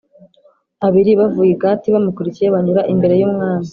[0.85, 3.67] abari bavuye i Gati bamukurikiye, banyura imbere y’umwami.